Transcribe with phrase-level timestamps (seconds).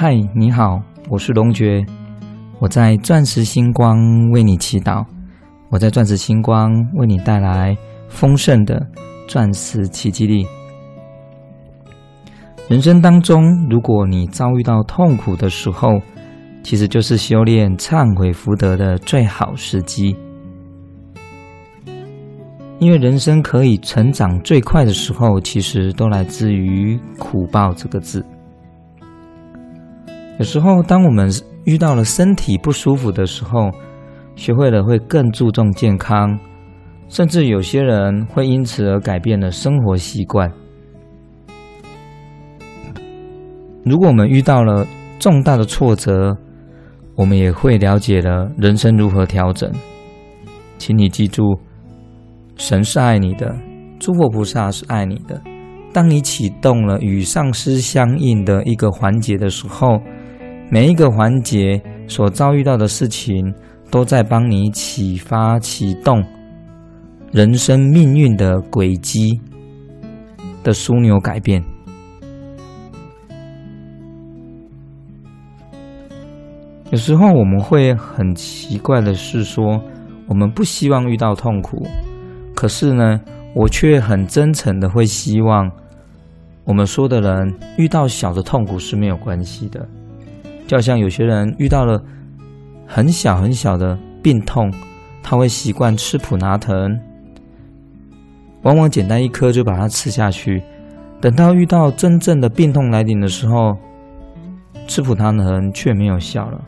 [0.00, 1.84] 嗨，你好，我是龙觉，
[2.60, 3.98] 我在钻石星光
[4.30, 5.04] 为你祈祷，
[5.70, 8.80] 我在钻石星光为你带来丰盛的
[9.26, 10.46] 钻石奇迹力。
[12.68, 16.00] 人生当中，如果你遭遇到痛苦的时候，
[16.62, 20.16] 其实就是修炼忏悔福德的最好时机。
[22.78, 28.24] 因为人生可以成长最快的时候，其实都来自于苦报这个字。
[30.38, 31.28] 有时候，当我们
[31.64, 33.70] 遇到了身体不舒服的时候，
[34.36, 36.38] 学会了会更注重健康，
[37.08, 40.48] 甚至有些人会因此而改变了生活习惯。
[43.84, 44.86] 如果我们遇到了
[45.18, 46.36] 重大的挫折，
[47.16, 49.68] 我们也会了解了人生如何调整。
[50.78, 51.58] 请你记住，
[52.56, 53.52] 神是爱你的，
[53.98, 55.42] 诸佛菩萨是爱你的。
[55.92, 60.00] 当你启动了与上师相应的一个环节的时候，
[60.70, 63.54] 每一个环节所遭遇到的事情，
[63.90, 66.22] 都在帮你启发、启动
[67.32, 69.40] 人生命运的轨迹
[70.62, 71.64] 的枢纽改变。
[76.90, 79.80] 有时候我们会很奇怪的是说，
[80.26, 81.86] 我们不希望遇到痛苦，
[82.54, 83.18] 可是呢，
[83.54, 85.70] 我却很真诚的会希望
[86.64, 89.88] 我们说的人遇到小的痛苦是没有关系的。
[90.68, 92.00] 就像有些人遇到了
[92.86, 94.70] 很小很小的病痛，
[95.22, 97.00] 他会习惯吃普拿疼，
[98.62, 100.62] 往往简单一颗就把它吃下去。
[101.22, 103.74] 等到遇到真正的病痛来临的时候，
[104.86, 106.62] 吃普拿疼却没有效了。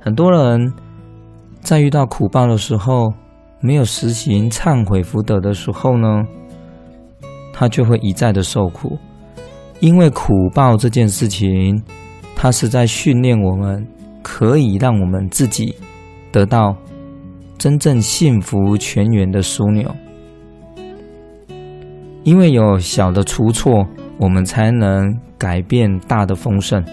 [0.00, 0.72] 很多人
[1.60, 3.12] 在遇到苦报的时候，
[3.60, 6.24] 没有实行忏悔福德的时候呢，
[7.52, 8.98] 他就会一再的受苦。
[9.80, 11.82] 因为苦报这件事情，
[12.34, 13.86] 它是在训练我们，
[14.22, 15.74] 可以让我们自己
[16.30, 16.76] 得到
[17.58, 19.94] 真正幸福全员的枢纽。
[22.24, 23.86] 因为有小的出错，
[24.18, 26.84] 我们才能改变大的丰盛。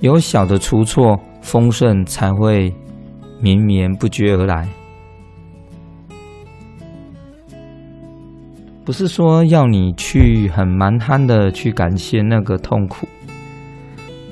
[0.00, 1.18] 有小的出错。
[1.40, 2.74] 丰盛才会
[3.40, 4.68] 绵绵不绝而来，
[8.88, 13.06] 不是说要你去很蛮憨的去感谢那个痛苦，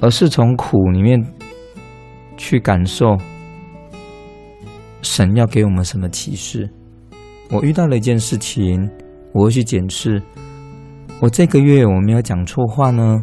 [0.00, 1.22] 而是从苦里面
[2.39, 3.19] 去感受
[5.03, 6.67] 神要给我们什么启示。
[7.50, 8.89] 我遇到了一件事情，
[9.34, 10.22] 我会去检视，
[11.21, 13.23] 我这个月我没有讲错话呢，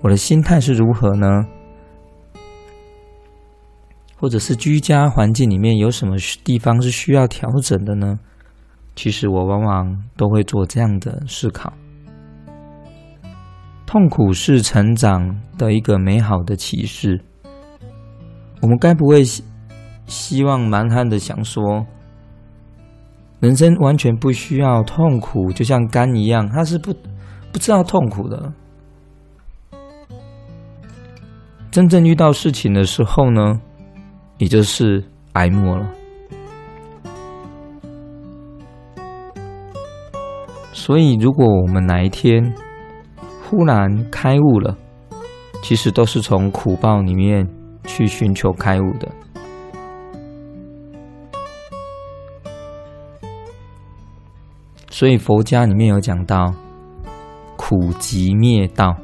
[0.00, 1.46] 我的心态是如何呢？
[4.16, 8.18] 或者是居家环境里面有什么地方是需要调整的呢？
[8.98, 11.72] 其实我往往都会做这样的思考。
[13.86, 17.22] 痛苦是成长的一个美好的启示。
[18.60, 19.44] 我们该不会希
[20.06, 21.86] 希望蛮憨的想说，
[23.38, 26.92] 人生完全不需要痛苦，就像肝一样，它是不
[27.52, 28.52] 不知道痛苦的。
[31.70, 33.60] 真正遇到事情的时候呢？
[34.38, 35.04] 也就是
[35.34, 35.88] 哀莫了。
[40.72, 42.54] 所以，如果我们哪一天
[43.44, 44.76] 忽然开悟了，
[45.62, 47.48] 其实都是从苦报里面
[47.84, 49.08] 去寻求开悟的。
[54.90, 56.52] 所以佛家里面有讲到
[57.56, 58.96] 苦集灭道，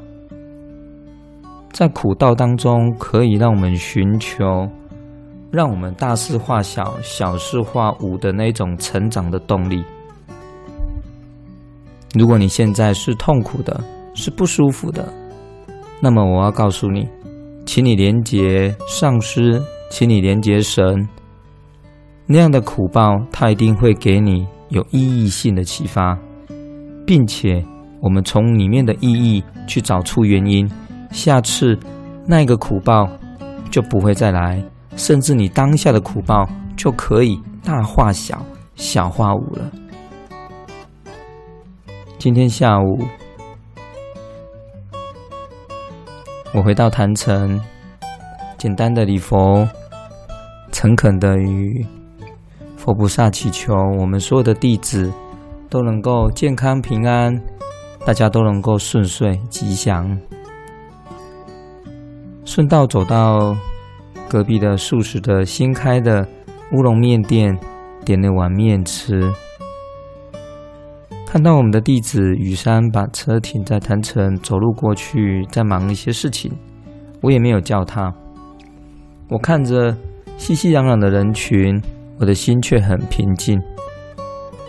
[1.73, 4.69] 在苦道当中，可以让我们寻求。
[5.53, 9.85] 让我们大事化小、小事化无的那种成长的动力。
[12.15, 13.83] 如果你现在是痛苦的、
[14.15, 15.13] 是不舒服的，
[16.01, 17.09] 那么我要告诉你，
[17.67, 19.61] 请你连接上师，
[19.91, 21.09] 请你连接神。
[22.27, 26.17] 那样的苦报，它一定会给你有意义性的启发，
[27.05, 27.63] 并且
[28.01, 30.71] 我们从里面的意义去找出原因，
[31.11, 31.77] 下次
[32.27, 33.09] 那个苦报
[33.71, 34.63] 就不会再来。
[34.97, 38.41] 甚至你当下的苦报就可以大化小，
[38.77, 39.71] 小化无了。
[42.25, 42.99] 今天下午，
[46.55, 47.61] 我回到坛城，
[48.57, 49.69] 简单的礼佛，
[50.73, 51.87] 诚恳的与
[52.79, 55.13] 佛菩萨祈求，我们所有的弟子
[55.69, 57.39] 都能够健康平安，
[58.07, 60.19] 大家都能够顺遂吉祥。
[62.47, 63.55] 顺道走到。
[64.27, 66.27] 隔壁的素食的新开的
[66.73, 67.57] 乌龙面店，
[68.03, 69.31] 点了碗面吃。
[71.35, 76.49] 看到我们的弟子雨山把车停在坛城，走路过去，在忙一些事情，
[77.23, 78.15] 我也没有叫他。
[79.29, 79.93] 我看着
[80.37, 81.83] 熙熙攘攘的人群，
[82.21, 83.61] 我的心却很平静。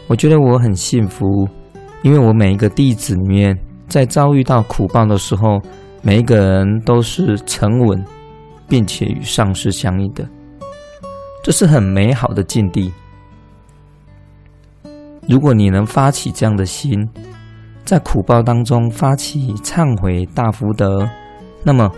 [0.08, 1.48] 我觉得我很幸福，
[2.02, 3.56] 因为我每一个弟子里面，
[3.88, 5.62] 在遭遇到苦报的时候，
[6.02, 8.04] 每一个人都是沉稳，
[8.68, 10.28] 并且与上师相应的，
[11.44, 12.92] 这是很美好的境地。
[15.28, 17.10] 如果你能发起这样的心，
[17.84, 21.08] 在苦报当中发起忏悔大福德，
[21.64, 21.92] 那么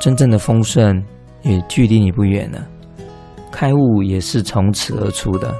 [0.00, 1.02] 真正的丰盛
[1.42, 2.66] 也距离你不远了，
[3.50, 5.54] 开悟也是从此而出的。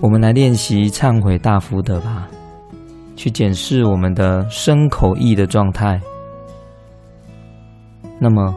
[0.00, 2.28] 我们来练习忏悔大福德吧，
[3.14, 6.00] 去检视我们的身口意的状态。
[8.18, 8.54] 那么，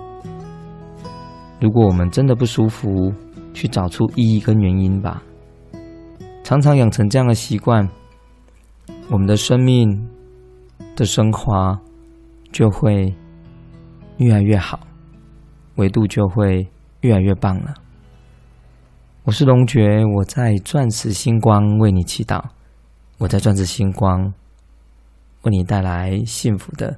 [1.60, 3.13] 如果我们真的不舒服，
[3.56, 5.24] 去找出意义跟原因吧。
[6.44, 7.90] 常常养成这样的习惯，
[9.10, 10.07] 我们的生命
[10.96, 11.80] 的升华
[12.52, 13.12] 就会
[14.18, 14.80] 越来越好，
[15.78, 16.68] 维度就会
[17.02, 17.74] 越来越棒了。
[19.24, 22.44] 我是龙觉，我在钻石星光为你祈祷，
[23.18, 24.31] 我在钻石星光
[25.42, 26.96] 为你带来幸福的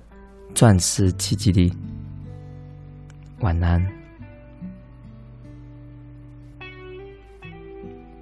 [0.53, 1.71] 钻石奇迹力。
[3.39, 3.96] 晚安。